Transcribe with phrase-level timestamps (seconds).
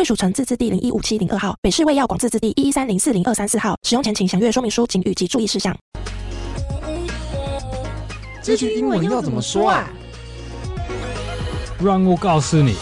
[0.00, 3.76] 贵属城自治地零一五七零二号，北市卫药广自治地一一三零四零二三四号。
[3.82, 5.76] 使用前请详阅说明书、及注意事项。
[8.42, 9.90] 这句英文要怎么说啊？
[11.84, 12.76] 让我告诉你。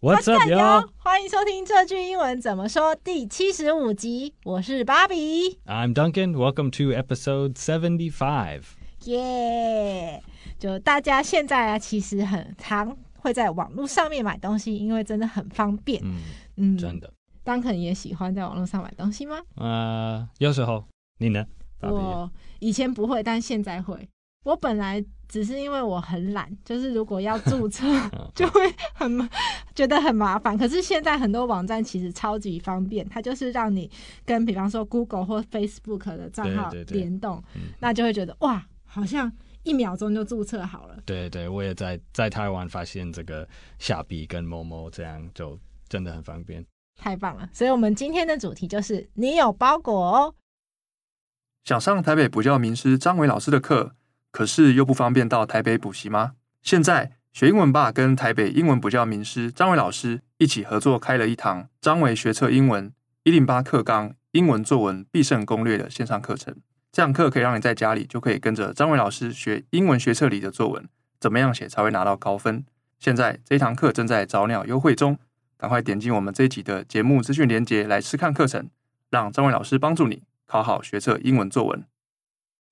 [0.00, 0.86] What's up, y'all？
[0.98, 4.34] 欢迎收听这句英文怎么说第七十五集。
[4.44, 5.58] 我是芭比。
[5.66, 6.36] I'm Duncan.
[6.36, 8.62] Welcome to episode seventy five.
[9.06, 10.22] 耶！
[10.60, 16.00] 就大家现在啊，其实很常会在网络上面买东西，因为真的很方便。
[16.04, 16.16] 嗯
[16.56, 17.12] 嗯，真的。
[17.44, 19.36] Duncan 也喜欢在网络上买东西吗？
[19.56, 20.84] 呃，有时候。
[21.18, 21.46] 你呢？
[21.82, 24.08] 我以前不会，但现在会。
[24.44, 27.86] 我本来只是因为我很懒，就是如果要注册，
[28.34, 28.60] 就会
[28.94, 29.28] 很
[29.74, 30.56] 觉得很麻烦。
[30.56, 33.90] 可是现在很多网站其实超级方便，它就是让你
[34.24, 37.42] 跟比方说 Google 或 Facebook 的账号联动，
[37.80, 39.30] 那就会觉得哇，好像
[39.62, 40.96] 一秒钟就注册好了。
[41.04, 43.46] 对对，我也在在台湾发现这个
[43.78, 45.58] 虾币跟 Momo 这样就
[45.88, 46.64] 真的很方便，
[46.96, 47.48] 太棒了。
[47.52, 50.34] 所以我们今天的主题就是你有包裹哦。
[51.64, 53.94] 想上台北补教名师张伟老师的课，
[54.32, 56.32] 可是又不方便到台北补习吗？
[56.62, 62.92] 现在学英文吧跟台北英文补教名师张伟老师一起合作开了一堂张伟学测英文
[63.24, 66.56] 一零八课纲英文作文必胜攻略的线上课程。
[67.00, 70.86] 这堂课可以让你在家里就可以跟着张伟老师学英文学测里的作文，
[71.18, 72.62] 怎么样写才会拿到高分？
[72.98, 75.18] 现在这一堂课正在早鸟优惠中，
[75.56, 78.68] 赶快点击我们这一集的节目资讯连接来试看课程，
[79.08, 80.24] 让张伟老师帮助你。
[80.46, 81.82] 考好学测英文作文。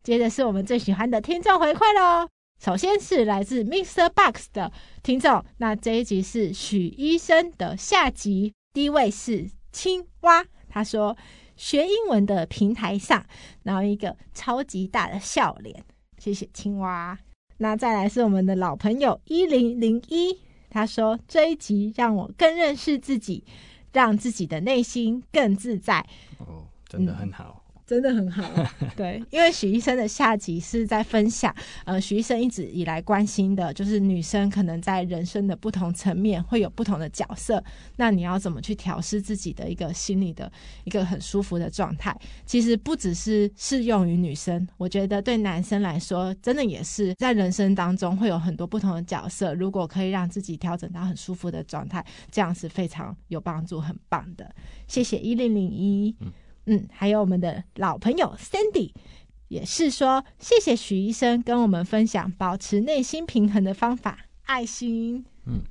[0.03, 2.29] 接着是我们最喜欢的听众回馈喽。
[2.63, 4.11] 首先是来自 Mr.
[4.11, 4.71] Box 的
[5.03, 8.53] 听众，那这一集是许医生的下集。
[8.75, 11.17] 第一位是青蛙，他说
[11.59, 13.27] 学英文的平台上，
[13.65, 15.85] 然后一个超级大的笑脸，
[16.17, 17.19] 谢谢青蛙。
[17.59, 20.39] 那再来是我们的老朋友一零零一，
[20.71, 23.45] 他说这一集让我更认识自己，
[23.93, 26.07] 让自己的内心更自在。
[26.39, 27.65] 哦，真的很好。
[27.89, 28.45] 真的很好，
[28.95, 31.55] 对，因为许医生的下集是在分享，
[31.87, 37.65] 呃，许医生一直以来关心的，就是女生可能在人生的不同层面会有不同的角色，
[37.97, 40.53] 那你要怎么去调试自己的一个心理的
[40.85, 42.15] 一个很舒服的状态？
[42.45, 54.55] 其实不只是适用于女生，我觉得对男生来说，真的也是在人生当中会有很多不同的角色，如果可以让自己调整到很舒服的状态，这样是非常有帮助、很棒的。
[54.87, 56.15] 谢谢一零零一。
[56.21, 56.31] 嗯，
[56.91, 58.93] 还有我们的老朋友 Sandy，
[59.49, 65.25] 也是说谢谢许医生跟我们分享保持内心平衡的方法，爱心。
[65.47, 65.63] 嗯，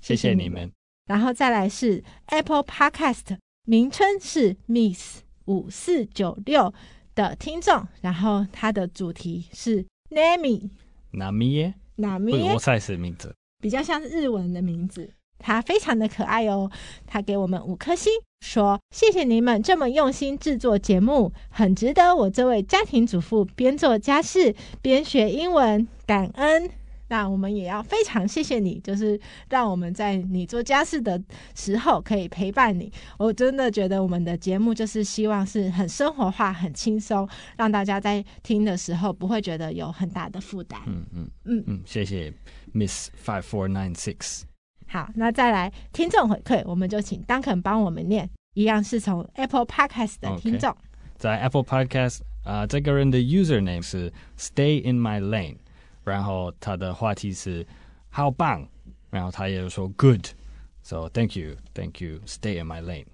[0.00, 0.70] 谢谢你们。
[1.06, 6.72] 然后再来是 Apple Podcast，名称是 Miss 五四九六
[7.14, 15.12] 的听众，然后它的主题是 Nami，Nami，Nami，我猜是名字，比较像是日文的名字。
[15.42, 16.70] 他非常的可爱哦，
[17.06, 26.70] 他给我们五颗星，说谢谢你们这么用心制作节目，很值得我这位家庭主妇边做家事边学英文，感恩。
[27.08, 29.18] 那我们也要非常谢谢你，就是
[29.48, 31.20] 让我们在你做家事的
[31.56, 32.90] 时候可以陪伴你。
[33.18, 40.80] 我真的觉得我们的节目就是希望是很生活化、很轻松，让大家在听的时候不会觉得有很大的负担。
[40.86, 42.32] 嗯嗯嗯嗯，谢谢
[42.72, 44.42] Miss Five Four Nine Six。
[44.92, 50.68] 好，那再来听众回馈，我们就请 Duncan 帮我们念，一样是从 Apple Podcast 的听众。
[50.68, 50.76] Okay.
[51.16, 55.58] 在 Apple Podcast 啊、呃，这个人的 username 是 Stay in my lane，
[56.02, 57.64] 然后他的话题是
[58.08, 58.66] 好棒，
[59.10, 63.06] 然后他也说 Good，so thank you，thank you，Stay in my lane。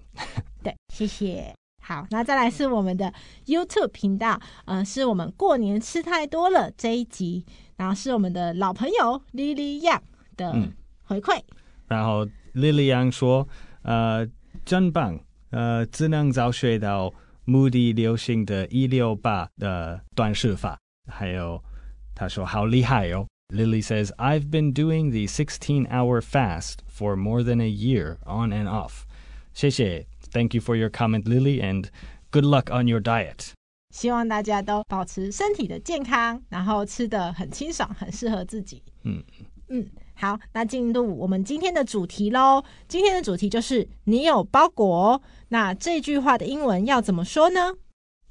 [0.63, 1.53] 对，谢谢。
[1.83, 3.13] 好，那再来是我们的
[3.45, 7.45] YouTube 频道，嗯、呃，是我们过年吃太多了这一集，
[7.75, 10.01] 然后是我们的老朋友 Lily Yang
[10.35, 10.55] 的
[11.03, 11.37] 回馈。
[11.37, 11.43] 嗯
[11.88, 14.26] 然后莉莉安说：“呃，
[14.64, 15.18] 真棒，
[15.50, 17.12] 呃，只能早学到
[17.44, 20.78] 目的流行的一六八的短式法。
[21.06, 21.62] 还有，
[22.14, 23.26] 他说好厉害哦。
[23.48, 28.66] Lily says I've been doing the sixteen hour fast for more than a year on and
[28.66, 29.02] off。
[29.52, 31.88] 谢谢，Thank you for your comment, Lily, and
[32.30, 33.50] good luck on your diet。
[33.90, 38.82] 希望大家都保持身体的健康，然后吃得很清爽，很适合自己。
[39.02, 39.22] 嗯
[39.68, 39.86] 嗯。”
[40.19, 42.63] 好，那进入我们今天的主题喽。
[42.87, 45.21] 今天的主题就是你有包裹。
[45.49, 47.75] 那这句话的英文要怎么说呢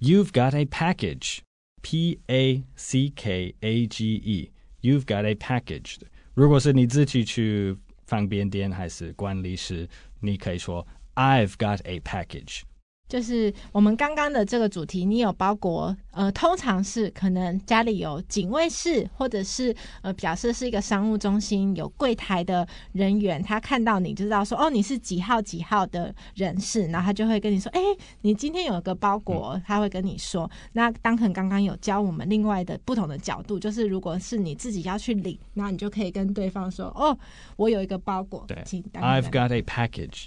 [0.01, 1.39] ？You've got a package.
[1.83, 4.51] P A C K A G E.
[4.83, 5.99] You've got a package.
[6.35, 9.89] 如果是你自己去方便店还是管理室，
[10.19, 10.85] 你可以说
[11.15, 12.63] I've got a package.
[13.09, 27.81] 就是我们刚刚的这个主题，你有包裹，呃，通常是可能家里有警卫室，或者是呃，表示是一个商务中心有柜台的人员，他看到你就知道说，哦，你是几号几号的人士，然后他就会跟你说，哎，
[28.23, 30.51] 你今天有一个包裹，他会跟你说。
[30.73, 37.17] 那当肯刚刚有教我们另外的不同的角度，就是如果是你自己要去领，那你就可以跟对方说，哦，
[37.57, 38.57] 我有一个包裹，对
[38.95, 40.27] ，I've got a package。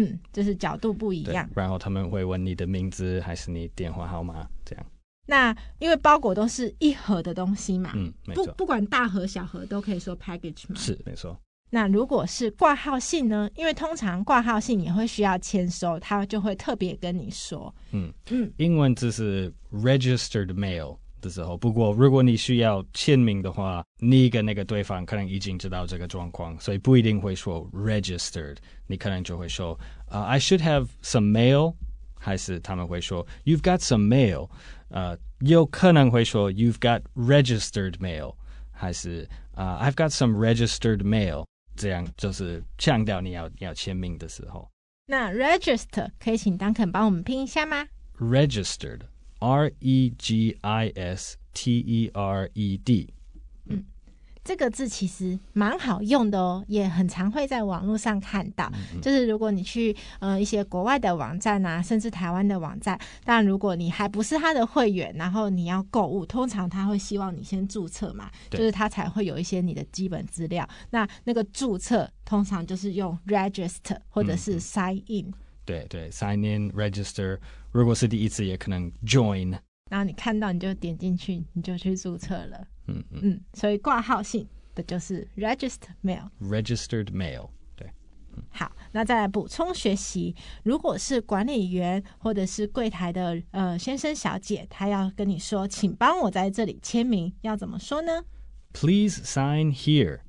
[0.00, 1.48] 嗯，就是角度不一样。
[1.54, 4.86] 然后他们会问你的名字还是你电话号码这样。
[5.26, 10.76] 那因为包裹都是一盒的东西嘛，嗯，不不管大盒小盒都可以说 package 嘛。
[10.76, 11.38] 是没错。
[11.70, 13.50] 那如果是挂号信呢？
[13.54, 17.74] 因为通常挂号信也会需要签收，他就会特别跟你说。
[17.92, 20.96] 嗯嗯，英文字是 registered mail。
[21.20, 28.56] 的时候，不过如果你需要签名的话，你跟那个对方可能已经知道这个状况，所以不一定会说 registered，
[28.86, 31.74] 你可能就会说啊、uh,，I should have some mail，
[32.18, 34.48] 还是他们会说 You've got some mail，
[34.90, 38.34] 呃、uh,，有可能会说 You've got registered mail，
[38.70, 41.44] 还是啊、uh, I've got some registered mail，
[41.76, 44.68] 这样就是强调你要你要签名的时候。
[45.06, 47.86] 那 register 可以请 Duncan 帮我们拼一下吗
[48.18, 49.00] ？registered。
[49.38, 53.12] R E G I S T E R E D，
[53.66, 53.84] 嗯，
[54.44, 58.70] 这个字其实蛮好用的哦，也很常会在网络上看到。
[58.74, 70.68] 嗯嗯，就是如果你去呃一些国外的网站啊，甚至台湾的网站，但如果你还不是他的会员，然后你要购物，通常他会希望你先注册嘛，就是他才会有一些你的基本资料。
[70.90, 75.26] 那那个注册通常就是用 register 或者是 sign in。
[75.26, 75.34] 嗯
[75.68, 77.38] 对对，sign in register，
[77.72, 79.50] 如果是第一次，也可能 join。
[79.90, 82.66] 然后你看到你就点进去，你就去注册了。
[82.86, 86.30] 嗯嗯，嗯，所以挂号信的就是 registered mail。
[86.40, 87.86] registered mail，对。
[88.48, 98.24] 好，那再来补充学习，如果是管理员或者是柜台的呃先生小姐，他要跟你说，请帮我在这里签名，要怎么说呢
[98.72, 100.20] ？Please sign here。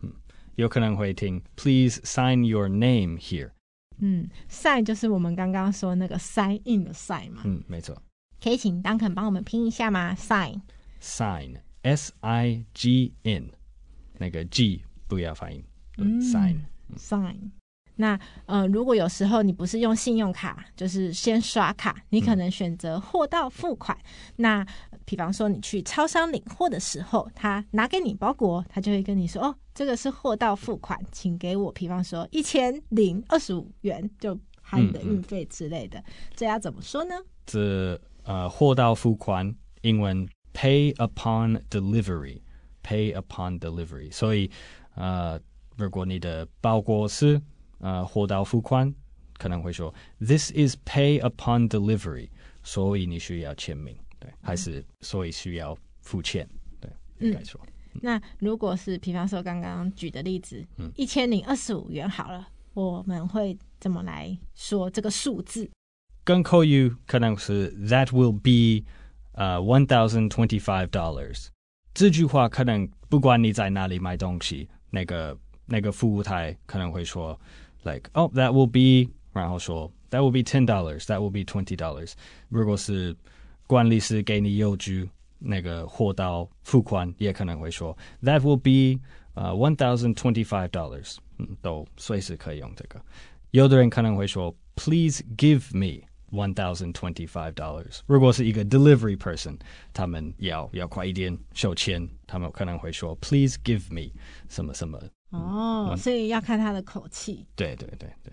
[0.00, 0.14] 嗯，
[0.54, 3.50] 有可能会听 Please sign your name here。
[4.00, 7.42] 嗯，sign 就是我们刚刚说那个 sign in 的 sign 嘛。
[7.44, 7.96] 嗯，没错。
[8.42, 13.50] 可以请 Duncan 帮我们拼一下吗？sign，sign，s i g n，
[14.18, 15.64] 那个 g 不要发音。
[15.96, 17.50] 嗯，sign，sign。
[17.96, 18.16] 那
[18.46, 23.98] 呃，如果有时候你不是用信用卡，就是先刷卡，你可能选择货到付款。
[23.98, 24.04] 嗯、
[24.36, 24.66] 那
[25.08, 36.04] 比方说你去超商领货的时候，他拿给你包裹，他就会跟你说：“哦，这个是货到付款，请给我，比方说一千零二十五元，就含你的运费之类的。”
[36.36, 37.14] 这要怎么说呢？
[37.46, 44.12] 这呃，货到付款，英文 pay upon delivery，pay upon delivery。
[44.12, 44.50] 所以
[44.94, 45.40] 呃，
[45.78, 47.40] 如果你的包裹是
[47.78, 48.94] 呃，货到付款
[49.38, 52.28] 可能会说，This is pay upon delivery，
[52.62, 56.48] 所以你需要签名，对，还是所以需要付钱，
[56.80, 57.60] 对，应该说。
[57.94, 65.68] 嗯、那如果是比方说刚刚举的例子，一千零二十五元好了，我们会怎么来说这个数字？
[66.24, 68.86] 跟口语可能是 That will be
[69.32, 71.46] 呃 one thousand twenty five dollars。
[71.94, 77.38] 这句话可能不管你在哪里买东西，那个那个服务台可能会说。
[77.84, 82.14] Like, oh, that will be，然后说 that will be ten dollars, that will be twenty dollars。
[82.48, 83.16] 如果是
[83.67, 89.01] 管理室给你邮局那个货到付款，也可能会说 that will be
[89.33, 91.17] 呃 one thousand twenty five dollars。
[91.37, 93.01] 嗯，都随时可以用这个。
[93.51, 97.99] 有的人可能会说 please give me one thousand twenty five dollars。
[98.05, 99.57] 如果是一个 delivery person，
[99.93, 104.11] 他们要要快一点收钱，他们可能会说 please give me
[104.47, 104.99] 什么什么。
[105.31, 107.45] 哦，所以要看他的口气。
[107.55, 108.31] 对对对对，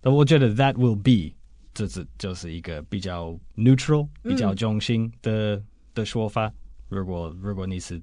[0.00, 1.34] 那我觉得 that will be
[1.77, 6.51] 这是就是一个比较 neutral、比较中性的、嗯、的说法。
[6.89, 8.01] 如果如果你是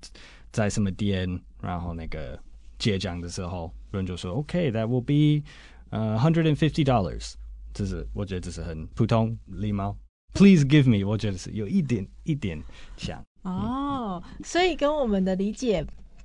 [0.52, 1.28] 在什么店，
[1.60, 2.38] 然后那个
[2.78, 5.44] 结账的时候，人就说 OK，that、okay, will be
[5.90, 7.34] 呃、uh, hundred and fifty dollars。
[7.72, 9.96] 这是我觉得这是很普通礼貌。
[10.34, 12.62] Please give me，我觉得是有一点一点
[12.96, 13.20] 像。
[13.42, 15.84] 哦，嗯、所以跟我们的理解。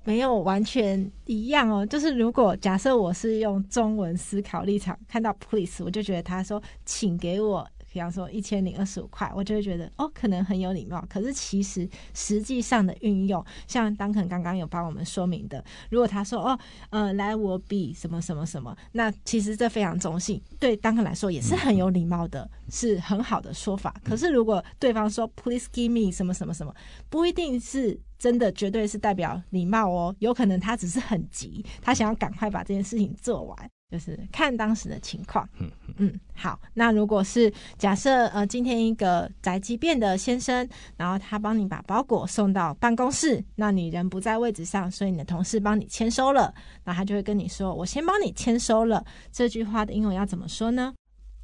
[0.10, 11.04] 没有完全一样哦，就是如果假设我是用中文思考立场看到 please，我就觉得他说请给我比方说一千零二十五块，我就会觉得哦，可能很有礼貌。
[11.10, 23.96] 可是其实实际上的运用，像当肯刚刚有帮我们说明的，如果他说哦，呃，来我比什么什么什么，那其实这非常中性，对当肯来说也是很有礼貌的，是很好的说法。
[24.04, 26.74] 可是如果对方说 Please give me 什么什么什么，
[27.10, 33.70] 不一定是真的，绝对是代表礼貌哦，有可能他只是很急，他想要赶快把这件事情做完。
[33.90, 36.60] 就是看当时的情况，嗯嗯，好。
[36.76, 46.54] 那如果是假设呃，今天一个宅急便的先生，然后他帮你把包裹送到办公室，那你人不在位置上，所以你的同事帮你签收了，
[46.84, 49.04] 那他就会跟你说：“我先帮你签收了。”
[49.34, 50.94] 这句话的英文要怎么说呢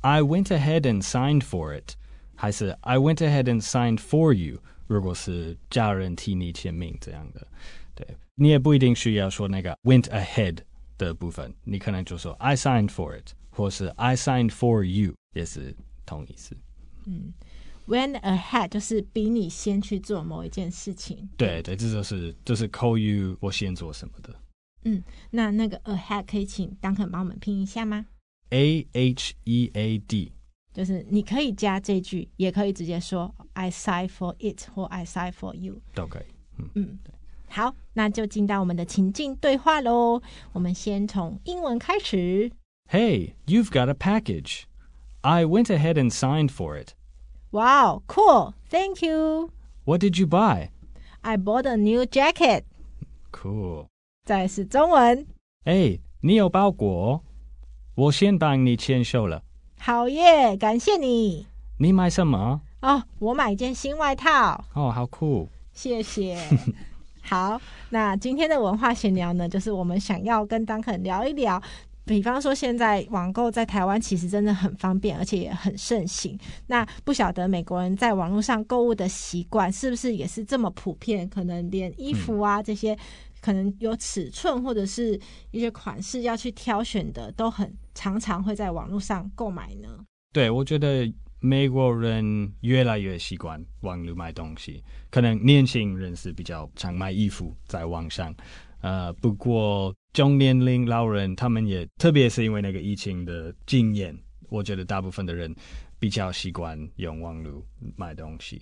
[0.01, 1.93] ？I went ahead and signed for it，
[2.35, 4.59] 还是 I went ahead and signed for you？
[4.85, 7.47] 如果是家人替你签名这样的，
[7.95, 10.59] 对，你也不一定需要说那个 went ahead。
[10.97, 15.75] 的部分，你可能就说 I signed for it，或是 I signed for you，也是
[16.05, 16.55] 同意思。
[17.05, 17.33] 嗯
[17.87, 21.29] ，went ahead 就是比你先去做某一件事情。
[21.37, 24.33] 对对，这就是就是 call you 我先做什么的。
[24.83, 28.05] 嗯，那那个 ahead 可以请 Duncan 帮我们拼一下吗
[28.49, 30.31] ？A H E A D，
[30.73, 36.25] 就是你可以加这句，也可以直接说 I signed for it 或 I signed for you 都可以。
[36.57, 36.99] 嗯嗯。
[37.55, 40.21] 好，那就进到我们的情境对话喽。
[40.51, 42.51] 我们先从英文开始。
[42.91, 44.63] Hey, you've got a package.
[45.21, 46.89] I went ahead and signed for it.
[47.51, 48.55] Wow, cool.
[48.69, 49.51] Thank you.
[49.85, 50.71] What did you buy?
[51.21, 52.63] I bought a new jacket.
[53.31, 53.87] Cool.
[54.25, 55.25] 再是中文。
[55.63, 57.23] 哎，你有包裹？
[57.95, 59.41] 我先帮你签收了。
[59.79, 61.47] 好耶，感谢你。
[61.77, 62.59] 你买什么？
[62.81, 64.65] 哦，我买一件新外套。
[64.73, 65.47] 哦，好酷。
[65.71, 66.37] 谢谢。
[67.27, 71.59] 好，那今天的文化闲聊呢，就是我们想要跟 Duncan 聊一聊，
[72.05, 76.37] 比方说现在网购在台湾其实真的很方便，而且也很盛行。
[76.67, 81.27] 那不晓得美国人在网络上购物的习惯是不是也是这么普遍？
[81.27, 82.95] 可能连衣服啊这些，
[83.41, 89.89] 可能有尺寸或者是一些款式要去挑选的，都很常常会在网络上购买呢？
[90.31, 91.11] 对，我觉得。
[91.45, 98.33] 美国人越来越习惯网络买东西，可能年轻人是比较常买衣服在网上，
[98.81, 104.17] 呃，不过中年龄老人他们也，特别是因为那个疫情的经验，
[104.49, 105.55] 我觉得大部分的人
[105.99, 107.63] 比较习惯用网络
[107.95, 108.59] 买东西，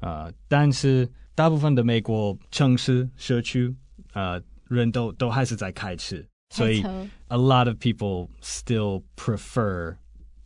[0.00, 3.74] 呃，但是大部分的美国城市社区，
[4.14, 6.16] 呃，人都都还是在开车，
[6.48, 6.80] 所以
[7.28, 9.94] a lot of people still prefer。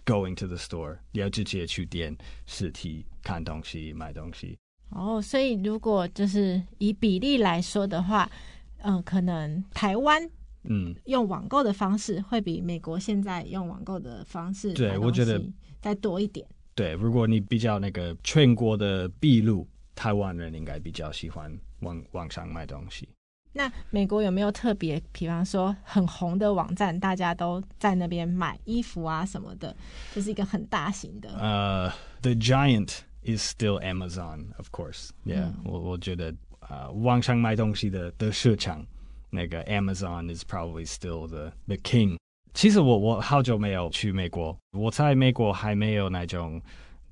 [0.08, 4.56] Going to the store，要直接去店实体看东西、买东西。
[4.88, 8.30] 哦，所以如果就是以比例来说的话，
[8.78, 10.26] 嗯、呃，可能台湾
[10.62, 15.38] 嗯用网购的方式会比美国现在用网购的方式对我觉得
[15.78, 16.46] 再多一点。
[16.74, 19.62] 对，如果你比较那个全国的比率，
[19.94, 23.06] 台湾人应该比较喜欢网网上买东西。
[23.52, 29.74] 那美国有没有特别，比方说很红的网站，大家都在那边买衣服啊什么的，
[30.14, 31.30] 就是一个很大型的。
[31.38, 35.08] 呃、uh,，The giant is still Amazon, of course.
[35.24, 38.86] Yeah，、嗯、我我觉得啊，uh, 网上买东西的的市场，
[39.30, 42.16] 那个 Amazon is probably still the the king。
[42.54, 46.60] 其实我我好久没有去美国，我在美国还没有那种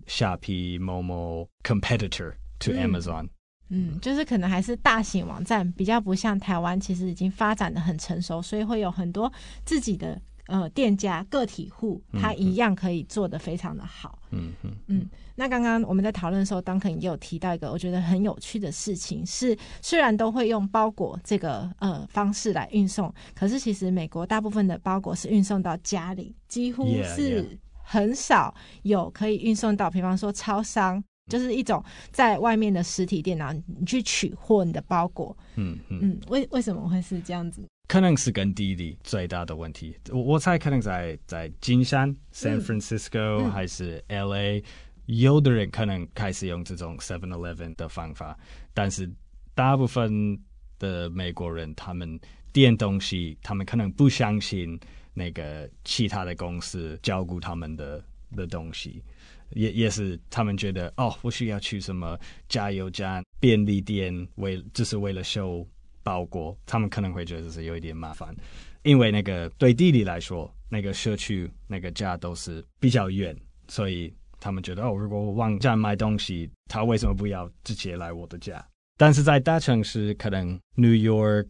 [0.07, 3.25] 虾皮、某某 competitor to Amazon。
[3.25, 3.31] 嗯
[3.68, 9.32] 嗯，就是可能还是大型网站比较不像台湾，其实已经发展的很成熟，所以会有很多
[9.64, 14.18] 自己的呃店家个体户，他一样可以做的非常的好。
[14.30, 15.11] 嗯嗯嗯。
[15.35, 31.02] 那刚刚我们在讨论的时候，Duncan 也有提到一个我觉得很有趣的事情，是虽然都会用包裹这个呃方式来运送，可是其实美国大部分的包裹是运送到家里，几乎是很少有可以运送到，比方说超商。
[31.26, 35.37] 就是一种在外面的实体店，然后你去取货你的包裹。
[35.56, 37.62] 嗯嗯嗯，为为什么会是这样子？
[37.88, 39.97] 可能是跟地理最大的问题。
[40.11, 44.62] 我我猜可能在在金山 （San Francisco）、嗯、还是 LA，、嗯、
[45.06, 48.38] 有的人可能开始用这种 Seven Eleven 的方法，
[48.73, 49.11] 但是
[49.54, 50.38] 大部分
[50.78, 52.18] 的美国人他们
[52.52, 54.78] 点东西，他们可能不相信
[55.14, 58.04] 那个其他的公司照顾他们的
[58.37, 59.02] 的东西。
[59.50, 65.67] 也也是，他们觉得哦，不需要去什么加油站、便利店，为就是为了收
[66.03, 68.35] 包裹，他们可能会觉得是有一点麻烦，
[68.83, 73.37] 因为那个对地理来说，那个社区那个家都是比较远，
[73.69, 78.65] 所以他们觉得哦，如果我网站买东西，他为什么不要直接来我的家？
[78.99, 81.49] 但是在大城市，可能 New York、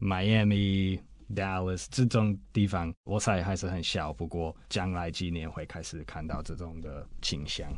[0.00, 1.00] Miami、
[1.32, 4.12] Dallas 这种地方，我猜还是很小。
[4.12, 7.68] 不过将来几年会开始看到这种的倾向。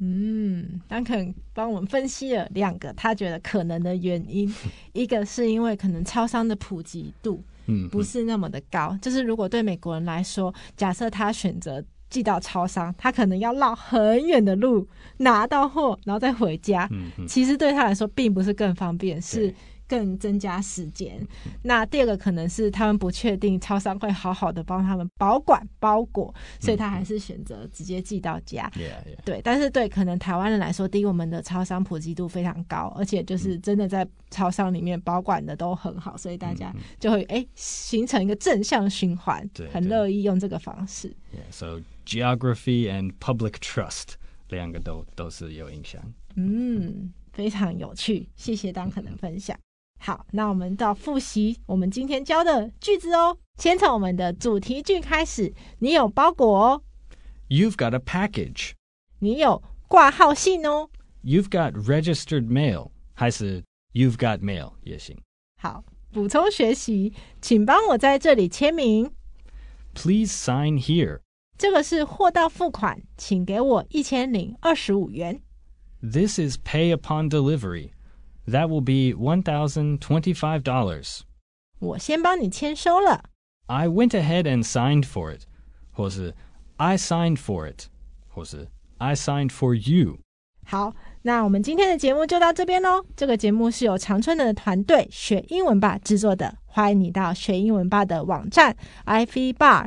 [0.00, 4.52] 嗯，丹肯帮我们分析了两个他觉得可能的原因，
[4.92, 16.88] 一个是因为可能超商的普及度嗯不是那么的高，嗯、就是如果对美国人来说，假设他选择寄到超商，他可能要绕很远的路拿到货，然后再回家。
[16.90, 19.54] 嗯，其实对他来说并不是更方便，是。
[19.88, 21.20] 更增加时间。
[21.62, 28.70] 那第二个可能是他们不确定超商会好好的帮他们保管包裹，所以他还是选择直接寄到家。
[29.24, 41.14] 对，但是对可能台湾人来说，第一我们的超商普及度非常高，而且就是真的在超商里面保管的都很好，所以大家就会哎、欸、形成一个正向循环，很乐意用这个方式。
[41.32, 44.14] Yeah, so geography and public trust
[44.48, 46.00] 两个都都是有影响。
[46.36, 49.56] 嗯，非常有趣，谢谢当可的分享。
[50.04, 53.38] 好，那我们到复习我们今天教的句子哦。
[53.58, 55.54] 先从我们的主题句开始。
[55.78, 56.82] 你有包裹哦。
[57.48, 58.72] You've got a package。
[59.20, 60.90] 你有挂号信哦。
[61.22, 65.16] You've got registered mail，还是 You've got mail 也行。
[65.62, 65.82] 好，
[66.12, 69.10] 补充学习，请帮我在这里签名。
[69.94, 71.20] Please sign here。
[71.56, 75.40] 这个是货到付款，请给我一千零二十五元。
[76.02, 77.92] This is pay upon delivery.
[78.47, 81.21] That will be one thousand twenty-five dollars.
[81.79, 83.23] 我先帮你签收了。
[83.67, 85.43] I went ahead and signed for it，
[85.91, 86.33] 或是
[86.77, 87.85] I signed for it，
[88.27, 88.67] 或是
[88.97, 90.17] I signed for you。
[90.65, 93.05] 好，那我们今天的节目就到这边喽。
[93.15, 96.57] 这个节目是由常春藤的团队学英文吧制作的。
[96.74, 98.76] 欢迎你到学英文吧的网站
[99.06, 99.86] ivbar.com.tw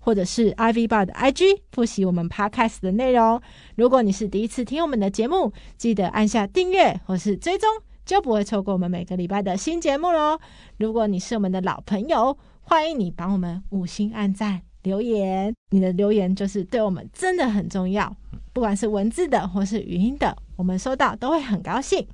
[0.00, 3.40] 或者是 ivbar 的 IG 复习我们 podcast 的内容。
[3.76, 7.68] 如果你是第一次听我们的节目，记得按下订阅或是追踪，
[8.04, 10.40] 就不会错过我们每个礼拜的新节目喽。
[10.78, 18.12] 如果你是我们的老朋友，欢迎你帮我们五星按赞留言，你的留言就是对我们真的很重要，
[18.52, 22.04] 不管是文字的或是语音的，我们收到都会很高兴。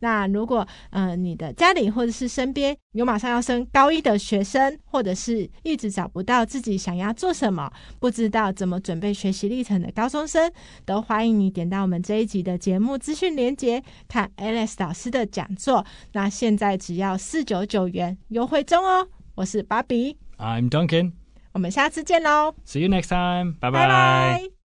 [0.00, 10.50] 那如果呃你的家里或者是身边有马上要升高一的学生，或者是一直找不到自己想要做什么，不知道怎么准备学习历程的高中生，
[10.84, 15.84] 都欢迎你点到我们这一集的节目资讯连结，看 Alex 老师的讲座。
[16.12, 19.08] 那现在只要四九九元优惠中哦。
[19.34, 21.12] 我是芭比，I'm Duncan，
[21.52, 24.63] 我们下次见喽，See you next time，拜拜。